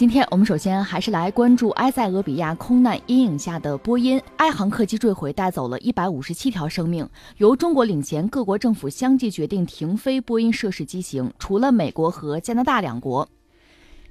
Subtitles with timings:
[0.00, 4.18] 今天我们首先还是来关注埃塞俄比亚空难阴影下的波音。
[4.38, 7.06] 埃航客机坠毁，带走了一百五十七条生命。
[7.36, 13.28] 由中国领衔，各国政府相继决定停飞波音涉事机型，除了美国和加拿大两国。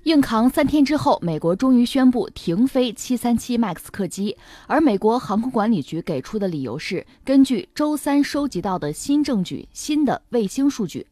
[0.03, 11.05] 硬扛三天之后，美国终于宣布停飞737 MAX 客机，而美国航空管理局给出的理由是根据周三收集到的新证据、新的卫星数据。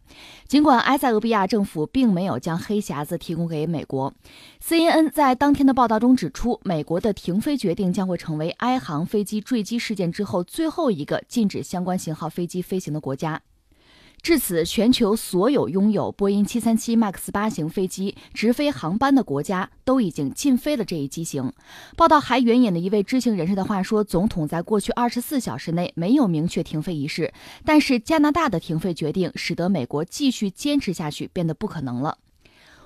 [0.48, 4.14] 尽管埃塞俄比亚政府并没有将黑匣子提供给美国
[4.66, 13.42] ，CNN 在当天的报道中指出，美国的停飞决定将会成为埃航飞机坠机事件之后最后一个禁止相关型号飞机飞行的国家。
[14.22, 21.54] 至此，全球所有拥有波音737 MAX 八型飞机直飞航班的国家都已经禁飞了这一机型。
[21.96, 32.18] 报道还援引了一位知情人士的话说：“总统在过去二十四小时内没有明确停飞一事，但是加拿大的停飞决定使得美国继续坚持下去变得不可能了。”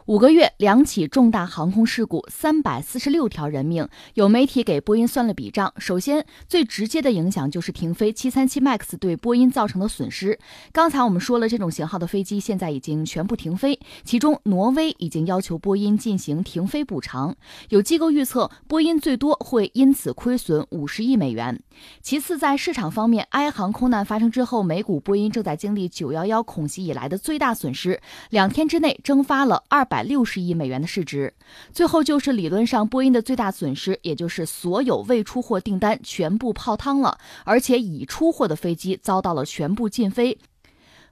[0.07, 3.87] 五个月，两起重大航空事故，三百四十六条人命。
[4.15, 5.71] 有媒体给波音算了笔账。
[5.77, 10.39] 首先，最直接的影响就是停飞737 MAX 对波音造成的损失。
[10.71, 17.35] 刚才我们说了，这种型号的飞机现在已经全部停飞，其中挪威已经要求波音进行停飞补偿。
[17.69, 21.61] 有机构预测，波音最多会因此亏损五十亿美元。
[22.01, 29.87] 其次，在市场方面，埃航空难发生之后，美股波音正在经历911恐袭以来的最大损失，两天之内蒸发了二。
[29.91, 31.33] 百六十亿美元的市值，
[31.73, 40.37] 最后就是理论上波音的最大损失，也就是所有未出货订单全部泡汤了，而且已出货的飞机遭到了全部禁飞，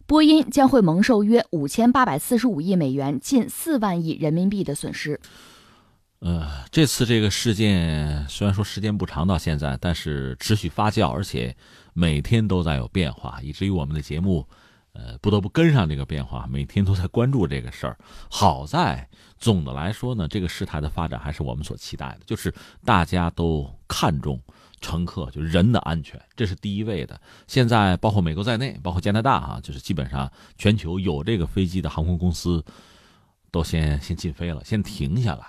[0.05, 5.19] 波音将会蒙受约五千八百四十五亿美元，近四万亿人民币的损失。
[6.19, 11.53] 呃，这次这个事件虽然说时间不长，到现在，但是持续发酵，而且
[11.93, 14.47] 每天都在有变化，以至于我们的节目。
[14.93, 17.97] 呃，不得不跟上这个变化，每天都在关注这个事儿。
[18.29, 24.41] 好在总的来说呢，这个事态的发展还是我们所期待的，就是大家都看重
[24.81, 27.21] 乘客，就人的安全，这是第一位的。
[27.47, 32.64] 现在包括美国在内，包括加拿大啊，就是基本上全球有这个飞机的航空公司
[33.52, 35.45] 都先先禁飞了，先停下来。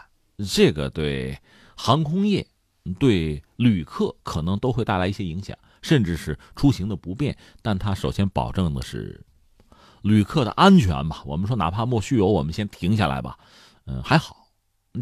[0.46, 1.36] 这个对
[1.76, 2.46] 航空业、
[2.98, 7.36] 对旅客可能都会带来一些影响，甚至是出行的不便。
[7.62, 9.24] 但它首先保证的是。
[10.02, 13.36] 旅客的安全吧，我们说哪怕莫须有，我们先停下来吧。
[13.86, 14.36] 嗯，还好。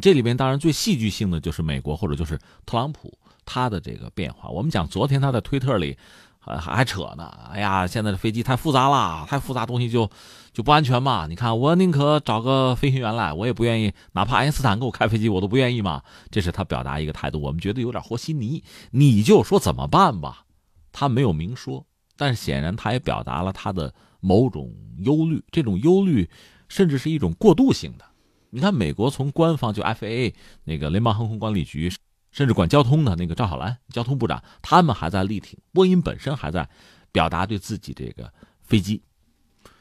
[0.03, 3.16] 这里边当然最戏剧性的就是美国或者就是特朗普
[3.47, 4.48] 他的这个变化。
[4.50, 5.97] 我们讲昨天他在推特里
[6.38, 10.10] 还还扯呢，哎呀，现在的飞机太复杂了，太复杂东西就
[10.53, 11.26] 就不安全嘛。
[11.26, 16.03] 你看我宁可找个飞行员来，我也不愿意，哪怕爱因斯坦给我开飞机，我都不愿意嘛。
[16.31, 18.62] 这是他表达一个态度，我们觉得有点和稀泥。
[18.91, 20.44] 你就说怎么办吧，
[20.92, 23.94] 他没有明说，但是显然他也表达了他的。
[24.20, 26.28] 某种忧虑，这种忧虑
[26.68, 28.04] 甚至是一种过渡性的。
[28.50, 30.34] 你看，美国从官方就 FAA
[30.64, 31.92] 那个联邦航空管理局，
[32.32, 36.68] 甚至管交通的那个赵小兰交通部长，他们还在力挺波音，本身还在
[37.12, 39.02] 表达对自己这个飞机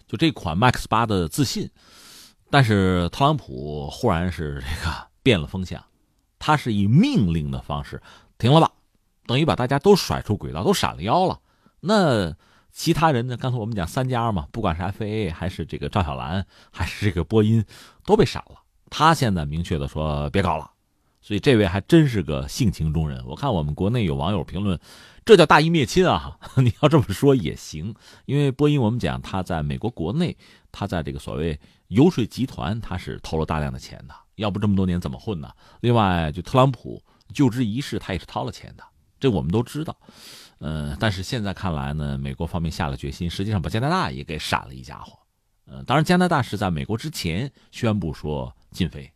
[0.05, 1.69] 就这款 MAX 八的自信。
[2.49, 5.83] 但是特朗普忽然是这个变了风向，
[6.37, 8.01] 他是以命令的方式
[8.37, 8.71] 停了吧，
[9.25, 11.39] 等于把大家都甩出轨道，都闪了腰了。
[11.79, 12.35] 那。
[12.77, 13.35] 其他人呢？
[13.35, 17.65] 刚才我们讲三家嘛，不管是 FAA 还是这个赵小兰，还是这个波音，
[18.05, 18.61] 都被闪了。
[18.91, 20.69] 他现在明确的说别搞了，
[21.19, 23.25] 所以这位还真是个性情中人。
[23.25, 24.79] 我看我们国内有网友评论，
[25.25, 26.37] 这叫大义灭亲啊！
[26.63, 27.95] 你要这么说也行，
[28.25, 30.37] 因为波音我们讲他在美国国内，
[30.71, 35.49] 他在这个所谓游说集团，他是投了大量的钱的，要不这么多年怎么混呢？
[35.81, 37.01] 另外，就特朗普
[37.33, 38.83] 就职仪式，他也是掏了钱的，
[39.19, 39.95] 这我们都知道。
[40.59, 45.17] 呃，但是现在看来呢，美国方面下了决心，实际上把加拿大也给闪了一家伙。
[45.65, 49.11] 呃，当然加拿大是在美国之前宣布说禁飞，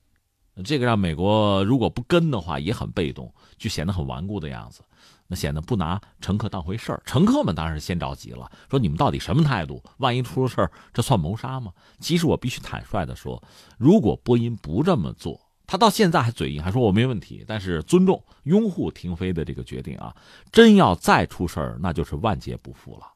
[0.63, 4.84] 这个让美国如果不跟的话也很被动，就显得很顽固的样子，
[5.25, 7.01] 那显得不拿乘客当回事儿。
[7.06, 9.81] 乘客们当然是先着急了，说你们到底什么态度？
[9.97, 11.72] 万一出了事儿，这算谋杀吗？
[12.00, 13.41] 其实我必须坦率的说，
[13.79, 15.41] 如果波音不这么做。
[15.71, 20.13] 他到现在还嘴硬，还说我没问题，但是尊重、拥护停飞的这个决定啊！
[20.51, 23.07] 真要再出事儿，那就是万劫不复了。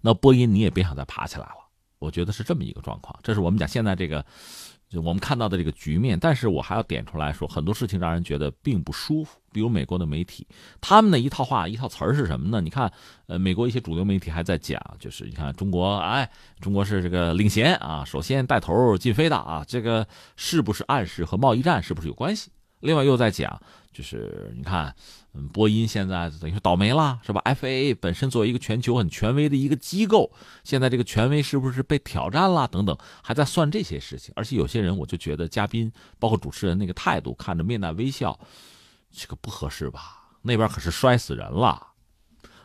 [0.00, 1.70] 那波音你也别想再爬起来了。
[2.00, 4.26] 我觉得是这么一个状况，这是我们讲现在这个。
[4.90, 9.38] 就我们看到的这个局面，但是我还要点出来说，很多事情让人觉得并不舒服。
[9.52, 10.46] 比如美国的媒体，
[10.80, 12.60] 他们的一套话、一套词儿是什么呢？
[12.60, 12.92] 你看，
[13.26, 16.28] 呃，美国一些主流媒体还在讲，就是你看中国，哎，
[16.60, 20.06] 中国是这个领衔啊，首先带头进飞的啊，这个
[20.36, 22.50] 是不是暗示和贸易战是不是有关系？
[22.80, 23.60] 另外又在讲，
[23.92, 24.94] 就是你看，
[25.34, 30.30] 嗯，波音现在等于说倒霉了，是吧？FAA 本身作为一个全球很权威的一个机构，
[30.64, 32.66] 现在这个权威是不是被挑战了？
[32.68, 34.32] 等等，还在算这些事情。
[34.36, 38.38] 而且有些人，我就觉得嘉宾包括主持人那个态度，看着面带微笑，
[39.12, 40.16] 这个不合适吧？
[40.42, 41.86] 那边可是摔死人了，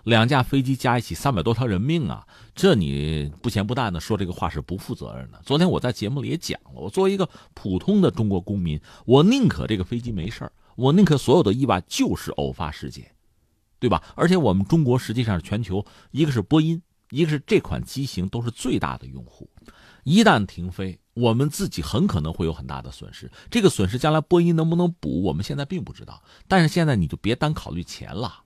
[0.06, 2.26] 两架飞机加一起三百多条人命啊！
[2.54, 5.42] 这你不咸不淡的说这个话是不负责任的。
[5.44, 13.12] 昨天我在节目里也讲了，我作为一个普通的中国公民，我宁可这个飞机没事我宁可所有的意外就是偶发事件，
[13.80, 14.04] 对吧？
[14.16, 16.80] 而且我们中国实际上是全球一个是波音，
[17.10, 19.50] 一个是这款机型都是最大的用户，
[20.04, 23.32] 一旦停飞，我们自己很可能会有很大的损失。
[23.50, 26.22] 这个损失将来波音能不能补，我们现在并不知道。
[26.48, 28.44] 但是现在你就别单考虑钱了，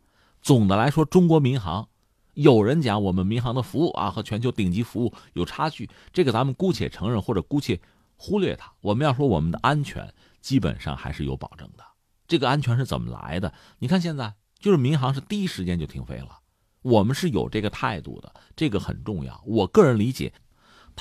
[0.49, 1.87] 总的来说，中国民航。
[2.33, 7.79] 有人讲我们民航的服务啊和全球顶级服务有差距，这个咱们姑且承认或者姑且
[8.15, 8.73] 忽略它。
[8.81, 10.11] 我们要说我们的安全
[10.41, 11.83] 基本上还是有保证的。
[12.27, 13.53] 这个安全是怎么来的？
[13.77, 16.39] 你看现在就是民航是第一时间就停飞了，
[16.81, 19.39] 我们是有这个态度的，这个很重要。
[19.45, 20.33] 我个人理解。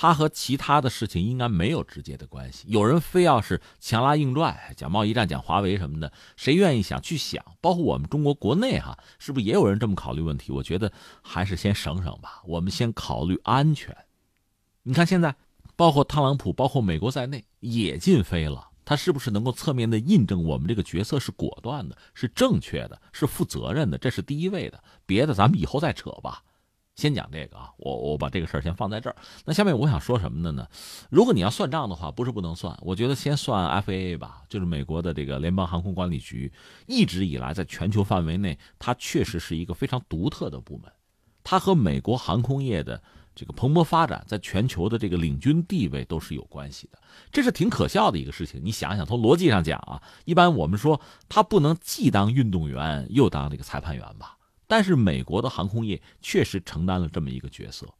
[0.00, 2.68] 它和其他的事情应该没有直接的关系。
[2.68, 7.44] 有人非要是强拉硬拽，讲贸易战，讲华为什么的，谁愿意想去想？
[7.60, 10.52] 包括我们中国国内哈，是不是也有人这么考虑问题？
[10.52, 12.40] 我觉得还是先省省吧。
[12.44, 13.96] 我们先考虑安全。
[14.84, 15.34] 你看现在，
[15.74, 23.98] 包括特朗普，包括美国在内也禁飞了，他是不是能够侧面的印证我们这个决策是果断的，是正确的，是负责任的？
[23.98, 24.80] 这是第一位的。
[25.04, 26.44] 别的咱们以后再扯吧。
[26.98, 29.14] 先讲这个啊，我我把这个事儿先放在这儿。
[29.44, 30.66] 那下面我想说什么的呢？
[31.10, 36.52] 如果你要算账的话，不是不能算，我觉得先算 FAA 吧，就是美国的这个联邦航空管理局，
[36.88, 40.90] 一直以来在全球范围内，它确实是一个非常独特的部门，
[41.44, 43.00] 它和美国航空业的
[43.32, 46.98] 这个蓬勃发展，在全球的这个领军地位都是有关系的。
[47.30, 48.60] 这是挺可笑的一个事情。
[48.64, 54.34] 你想想，从逻辑上讲啊，一般我们说他不能既当运动员又当这个裁判员吧？
[54.68, 57.92] 但是美国的航空业确实承担了这么一个角色，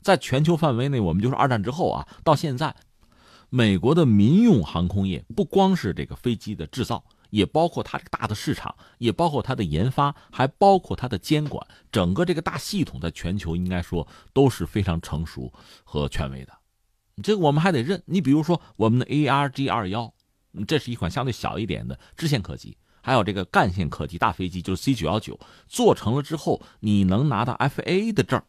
[0.00, 2.74] 在全球范围内，我们就是二战之后啊，到现在，
[3.50, 15.52] 美国的民用航空业不光是这个飞机的制造，也包括它这个大的市场，也包括它的研发，还包括它的监管，整个这个大系统在全球应该说都是非常成熟
[15.84, 16.52] 和权威的。
[17.22, 18.02] 这个我们还得认。
[18.06, 20.12] 你比如说我们的 ARG 二幺，
[20.66, 22.76] 这是一款相对小一点的支线客机。
[23.04, 28.40] 还有这个干线客机大飞机，就是 C 九幺九，做成了之后，你能拿到 FAA 的证，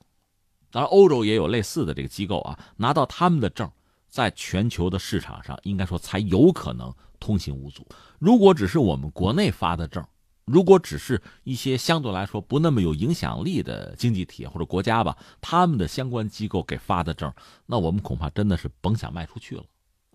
[0.71, 3.69] 当然欧洲也有类似的这个机构啊，拿到他们的证，
[4.07, 7.85] 在全球的市场上，应该说才有可能通行无阻。
[8.17, 10.01] 如果只是我们国内发的证，
[10.45, 17.29] 如果只是一些相对来说不那么有影响力的经济体或者国家吧，他们的相关机构给发的证，
[17.65, 19.63] 那我们恐怕真的是甭想卖出去了。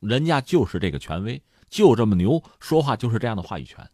[0.01, 3.87] 人家就是这个权威，就这么牛，说话就是这样的话语权。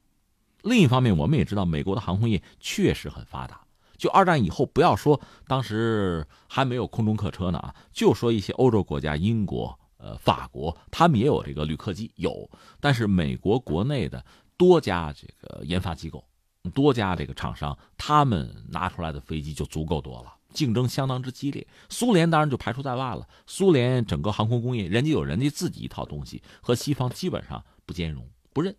[0.66, 3.60] 另一方面，我们也知道美国的航空业确实很发达。
[3.96, 12.50] 就二战以后，不要说当时还没有空中客车呢啊，就说一些欧洲国家，英国、呃法国，他们也有这个旅客机，有。
[12.80, 14.22] 但是美国国内的
[14.56, 16.22] 多家这个研发机构，
[16.74, 21.66] 多家这个厂商，他们拿出来的飞机就足够多了，竞争相当之激烈。
[21.88, 23.26] 苏联当然就排除在外了。
[23.46, 28.76] 苏联整个航空工业，人家有人家自己一套东西，和西方基本上不兼容，不认。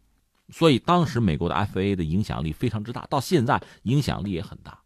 [0.50, 4.80] 所以当时美国的 FAA 的影响力非常之大，到现在影响力也很大。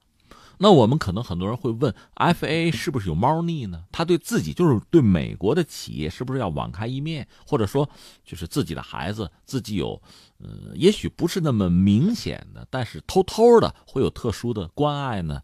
[0.58, 3.86] 那我们可能很多人会问，FAA 是不是有猫腻呢？
[3.92, 7.90] 他对自己就是对美国的企业是不是要网开一面，或者说
[8.24, 10.00] 就是自己的孩子自己有，
[10.38, 15.42] 呃，也许不是那么明显的，但是偷偷的会有特殊的关爱呢？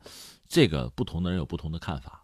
[0.48, 2.24] 这个不同的人有不同的看法。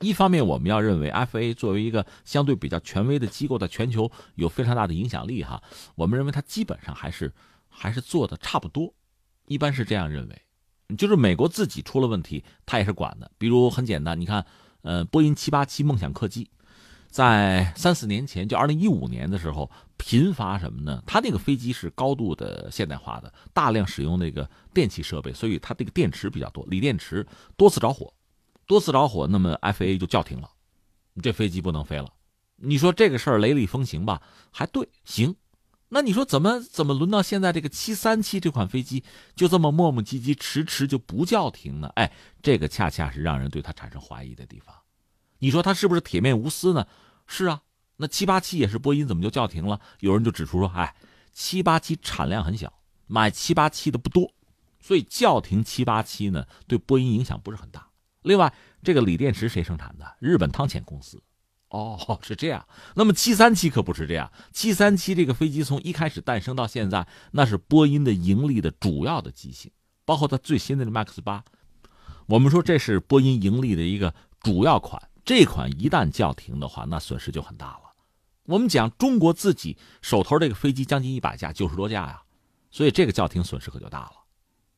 [0.00, 5.62] 一方面，我们要认为 FA 作为一个相对比较权威的机构，在全球有非常大的影响力哈。
[5.94, 7.32] 我们认为它基本上还是
[7.68, 8.92] 还是做的差不多，
[9.46, 10.42] 一般是这样认为。
[10.98, 13.30] 就是美国自己出了问题，它也是管的。
[13.38, 14.44] 比如很简单，你看，
[14.82, 16.50] 呃，波音七八七梦想客机，
[17.08, 21.02] 在三四年前，就二零一五年的时候，频发什么呢？
[21.06, 28.12] 它那个飞机是高度的现代化的，大量使用那个电气设备，所以它这个电池比较多，锂电池多次着火。
[28.66, 30.50] 多次着火，那么 FA 就叫停了，
[31.22, 32.12] 这飞机不能飞了。
[32.56, 34.22] 你说这个事儿雷厉风行吧？
[34.50, 35.34] 还对，行。
[35.88, 39.04] 那你说怎么怎么轮到现在这个七三七这款飞机
[39.36, 41.88] 就这么磨磨唧唧、迟迟就不叫停呢？
[41.94, 42.10] 哎，
[42.42, 44.74] 这个恰恰是让人对它产生怀疑的地方。
[45.38, 46.86] 你说它是不是铁面无私呢？
[47.26, 47.62] 是啊。
[47.96, 49.80] 那七八七也是波音，怎么就叫停了？
[50.00, 50.96] 有人就指出说，哎，
[51.32, 52.72] 七八七产量很小，
[53.06, 54.32] 买七八七的不多，
[54.80, 57.88] 所以叫停七八七呢，对波音影响不是很大。
[58.24, 58.52] 另外，
[58.82, 60.16] 这个锂电池谁生产的？
[60.18, 61.22] 日本汤浅公司，
[61.68, 62.66] 哦，是这样。
[62.96, 69.70] 那么七三七可不是这样，七三七这个飞机从一开始诞生到现在，那是波音的盈利的主要的机型，
[70.04, 71.44] 包括它最新的 MAX 八。
[72.26, 77.92] 我们说这是波音盈利的一个主要款，这款一旦叫停的话，那损失就很大了。
[78.46, 82.22] 我们讲中国自己手头这个飞机将近一百架，九十多架呀，
[82.70, 84.23] 所以这个叫停损失可就大了。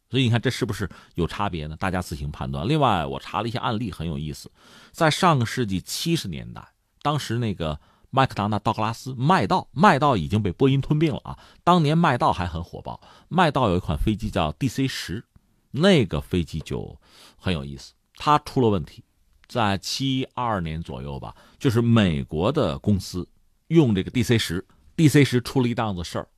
[0.09, 1.77] 所以你看这是不是有差别呢？
[1.79, 2.67] 大家自行判断。
[2.67, 4.51] 另外，我查了一些案例，很有意思。
[4.93, 6.67] 在上个世纪七十年代，
[7.03, 7.79] 当时那个
[8.11, 11.39] 麦克唐纳道格拉斯麦道，麦道已经被波音吞并了啊。
[11.65, 15.25] 当年麦道还很火爆，麦道有一款飞机叫 DC 十，
[15.71, 16.99] 那个飞机就
[17.37, 19.05] 很有意思，它出了问题，
[19.49, 23.29] 在七二年左右吧，就是美国的公司。
[23.69, 24.65] 用这个 DC 十
[24.97, 26.29] ，DC 十出了一档子事儿，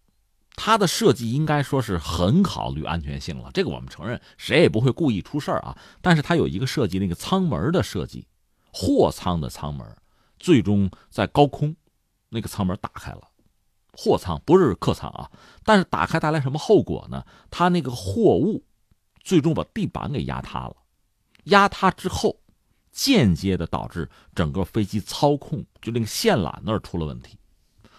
[0.61, 5.79] 它的设计应该说是很考虑安全性了，这个我们承认，谁也不会故意出事儿啊。
[6.03, 8.27] 但是它有一个设计，那个舱门的设计，
[8.73, 9.87] 货舱的舱门，
[10.41, 11.75] 最终在高空，
[12.29, 13.23] 那个舱门打开了，
[13.93, 15.31] 货舱不是客舱啊，
[15.63, 17.25] 但是打开带来什么后果呢？
[17.51, 18.65] 它那个货物，
[19.23, 20.77] 最终把地板给压塌了，
[21.45, 22.37] 压塌之后。
[22.91, 27.39] 间接的导致整个飞机操控，就那个线缆那儿出了问题。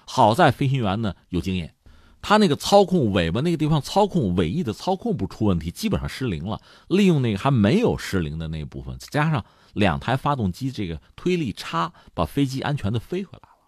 [0.06, 1.74] 好在飞行员呢有经验，
[2.22, 6.62] 他那个操控尾巴那个地方操控尾翼的操控不出问题，基本上失灵了。
[6.88, 13.68] 利用那个还没有失灵的那部分，加上两台发动机这个推力差，把飞机安全的飞回来了，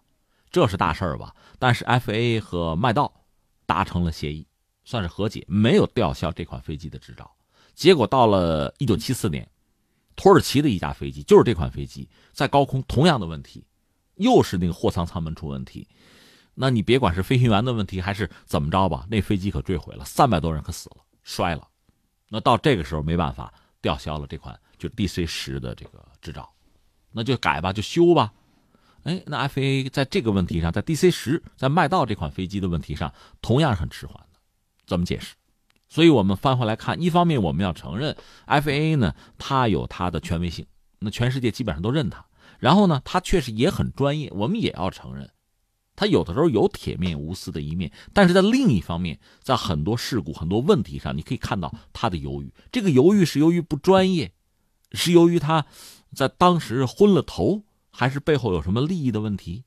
[0.50, 1.34] 这是大事儿吧？
[1.58, 3.12] 但是 FAA 和麦道
[3.66, 4.46] 达成了协议，
[4.84, 7.30] 算是和解，没有吊销这款飞机的执照。
[7.74, 9.48] 结果到了一九七四年。
[10.14, 13.64] 土耳其的一架飞机，就是这款飞机在高空同样的问题，
[14.16, 15.88] 又是那个货舱舱门出问题。
[16.54, 21.66] 那你别管是飞行员的问题还是怎么着吧，那飞机可坠毁了，三百多人可死了，摔了。
[22.28, 26.48] 那到这个时候没办法，吊销了这款就 DC 十的这个执照，
[27.10, 28.32] 那就改吧，就修吧。
[29.04, 34.38] 哎，那 FA 在这个问题上，在 DC 十在麦道这款飞机的问题上，同样是很迟缓的，
[34.86, 35.34] 怎么解释？
[35.88, 38.16] 所以，我们翻回来看，一方面我们要承认
[38.46, 40.64] FA 呢，它有它的权威性，
[41.00, 42.24] 那全世界基本上都认它。
[42.58, 45.28] 然后呢，它确实也很专业，我们也要承认，
[46.02, 47.92] 他有的时候有铁面无私的一面。
[48.12, 52.52] 但是在另一方面，在很多事故、很多问题上，你可以看到他的犹豫。
[52.72, 54.32] 这个犹豫是由于不专业，
[54.90, 55.64] 是由于他
[56.12, 59.62] 在当时昏了头，还是背后有什么利益的问题？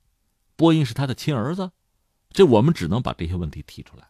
[0.56, 1.70] 波音是他的亲儿子，
[2.30, 4.08] 这我们只能把这些问题提出来。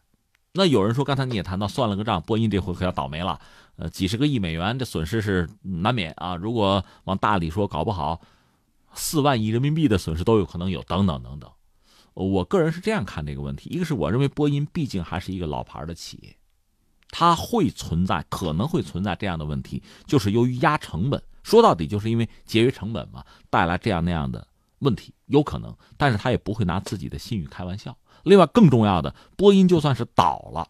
[0.51, 3.39] 那有人说，刚才你也谈到，算了个账，波音这回可要倒霉了，
[3.77, 6.35] 呃，几十个亿美元，这损失是难免啊。
[6.35, 8.19] 如果往大里说，搞不好
[8.93, 11.49] 四万亿人民币的损失都有可能有，等等等等。
[12.25, 16.35] 我个人是这样看这个问题：一个是我认为波音毕竟还是一个老牌的企业，
[17.11, 24.47] 它会存在，可能会存在这样的问题，就是由于压成本，说到底就是因为节约成本嘛，带来这样那样的
[24.79, 27.95] 问题，有可能，但是他也不会拿自己的信誉开玩笑。
[28.23, 30.67] 另外，更重要的，波音就算是倒了，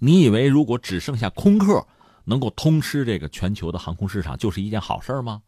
[0.00, 1.86] 你以为如果只剩下空客
[2.24, 5.42] 能够通吃这个全球的航空市场，就是一件好事吗？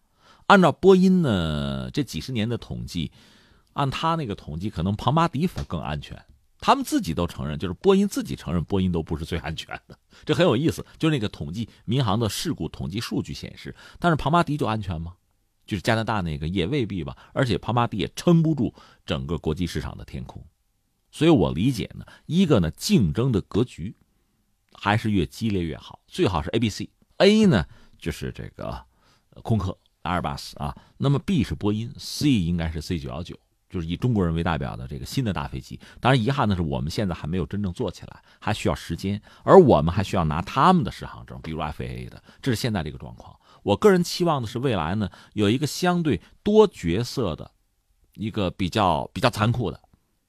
[0.46, 3.12] 按照波音呢这几十年的统计，
[3.80, 6.22] 按他那个统计，可能庞巴迪反更安全。
[6.58, 9.98] 他们自己都承认，就是波音自己承认，波音都不是最安全的。
[10.26, 15.14] 这很有意思，就那个统计民航的事故统计数据显示，但是庞巴迪就安全吗？
[15.64, 17.16] 就是加拿大那个也未必吧。
[17.32, 18.74] 而且庞巴迪也撑不住
[19.06, 20.44] 整个国际市场的天空。
[21.10, 23.96] 所以我理解呢，一个呢竞争的格局
[24.74, 27.64] 还是越激烈越好，最好是 A、B、C，A 呢
[27.98, 28.84] 就是这个
[29.42, 33.34] 空客、阿尔巴斯啊，那么 B 是波音，C 应该是 C 九幺九，
[33.70, 35.80] 就是以中国人为代表的这个新的大飞机。
[36.00, 43.34] 当然遗憾的是，我们现在还没有真正做起来，还需要时间，而我们还需要拿他们的适航证，比如 FAA 的，这是现在这个状况。
[43.62, 47.50] 我个人期望的是未来呢有一个相对多角色的，
[48.14, 49.80] 一个比较比较残酷的。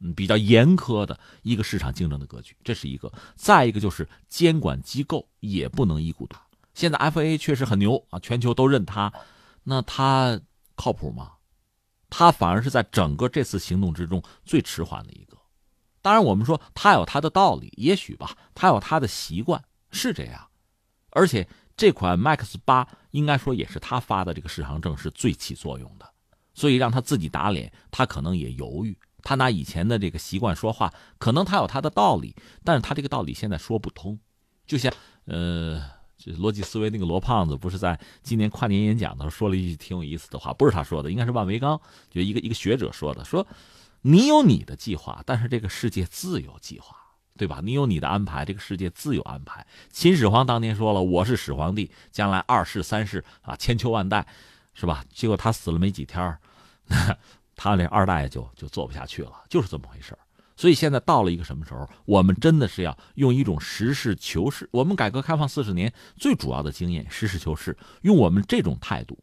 [0.04, 3.14] 嗯，比较严苛的一个市场竞争的格局，这是一个。
[3.36, 6.42] 再一个就是监管机构也不能一股打。
[6.74, 9.14] 现在 FAA 确实很牛啊，全球都认它，
[9.64, 10.42] 那它
[10.76, 11.34] 靠谱吗？
[12.12, 15.36] 他反而是在整个这次行动之中最迟缓的一个。
[16.04, 20.48] 当然，我们说他有他的道理，也许吧，他有他的习惯是这样。
[21.12, 26.08] 而且这款 MAX 八应该说也是他发的这个适航证是最起作用的，
[26.54, 28.98] 所以让他自己打脸，他可能也犹豫。
[29.24, 34.20] 他拿以前的这个习惯说话，可能他有他的道理，但是他这个道理现在说不通。
[34.66, 34.92] 就像
[35.26, 35.80] 呃，
[36.38, 43.46] 逻辑思维那个罗胖子，不是在今年跨年演讲的时候说了一句挺有意思的话，不是他说的，应该是万维刚，就一个一个学者说的，说
[44.02, 46.96] 你有你的计划，但是这个世界自有计划，
[47.38, 47.60] 对吧？
[47.64, 49.66] 你有你的安排，这个世界自有安排。
[49.92, 54.26] 秦始皇当年说了，我是始皇帝，将来二世三世啊，千秋万代，
[54.74, 55.04] 是吧？
[55.14, 56.38] 结果他死了没几天
[57.56, 60.18] 他那二代就就做不下去了，就是这么回事
[60.62, 64.70] 所以现在到了一个什么时候，我们真的是要用一种实事求是。
[64.72, 69.18] 我们改革开放四十年最主要的经验，实事求是，用我们这种态度，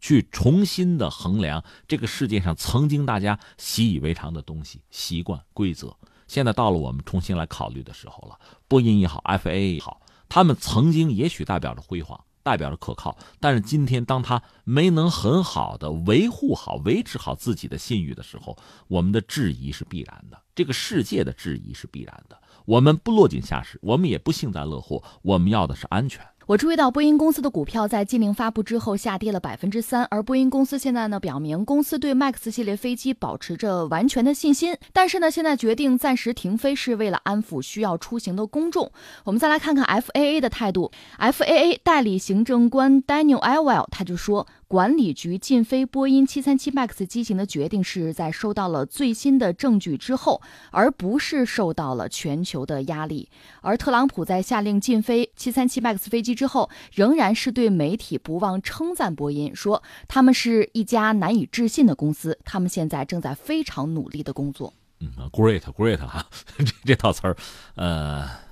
[0.00, 5.96] 去重新的衡量这个世界上曾经大家习以为常的东西、习惯、规则。
[6.26, 8.36] 现在到了我们重新来考虑的时候了。
[8.66, 12.20] 波音也好，FAA 也好，他们曾经也许代表着辉煌。
[12.46, 22.40] 代表着可靠，但是今天当他没能很好的维护好、维持好自己的信誉的时候，我们的质疑是必然的，这个世界的质疑是必然的。
[22.64, 26.24] 我们不落井下石，我们也不幸灾乐祸，我们要的是安全。
[26.46, 38.92] 我注意到波音公司的股票在禁令发布之后下跌了百分之三，而波音公司现在呢表明，公司对 MAX 系列飞机保持着完全的信心，但是呢，现在决定暂时停飞是为了安抚需要出行的公众。
[39.24, 44.46] 我们再来看看 FAA 的态度，FAA 代理行政官 Daniel Elwell 他就说。
[44.68, 50.42] 管理局禁飞波音737 MAX 机型的决定是在收到了最新的证据之后，
[50.72, 53.28] 而不是受到了全球的压力。
[53.60, 64.74] 而特朗普在下令禁飞737 MAX 飞机之后，仍然是对媒体不忘称赞波音，说他们是一家难以置信的公司，他们现在正在非常努力的工作。
[64.98, 66.26] 嗯，great，great 哈，
[66.58, 67.36] 这这套词儿，
[67.76, 68.45] 呃。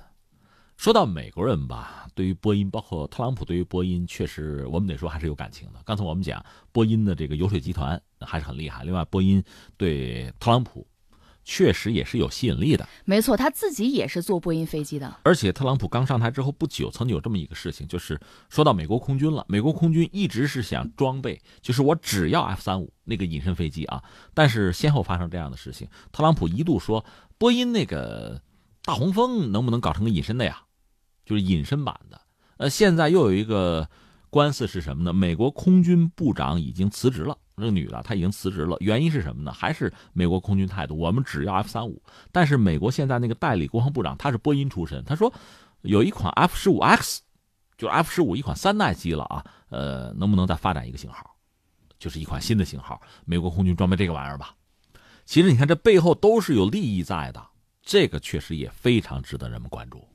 [0.77, 5.79] 说到美国人吧，对于波音，包括特朗普，对于波音，确实我们得说还是有感情的。
[5.85, 9.43] 刚才我们讲波音的这个油水集团还是很厉害，另外波音
[9.77, 10.85] 对特朗普
[11.43, 12.87] 确实也是有吸引力的。
[13.05, 15.15] 没错，他自己也是坐波音飞机的。
[15.23, 19.45] 而且特朗普刚上台之后不久，曾经有这么一个事情，就是说到美国空军了。
[19.47, 24.03] 美国空军一直是想装备，就是我只要 F 三五那个隐身飞机啊。
[24.33, 27.05] 但是先后发生这样的事情，特朗普一度说
[27.37, 28.41] 波音那个
[28.83, 30.63] 大黄蜂能不能搞成个隐身的呀？
[31.25, 32.21] 就是隐身版的，
[32.57, 33.89] 呃，现在又有一个
[34.29, 35.11] 官司是什么呢？
[35.11, 39.51] 美国空军部长已经辞职了，那个女的她已经辞职了，原因是什么呢？
[39.51, 42.01] 还是美国空军态度，我们只要 F 三五。
[42.31, 45.33] 但是美国现在那个代理国防部长他是波音出身，他说
[45.81, 47.23] 有一款 F 十五 X，
[47.77, 51.35] 就 F 十五一款三代机了啊，呃，能不能再发展一个型号，
[51.97, 53.01] 就是一款新的型号？
[53.25, 54.55] 美国空军装备这个玩意儿吧。
[55.25, 57.43] 其实你看这背后都是有利益在的，
[57.81, 60.07] 这个确实也非常值得人们关注。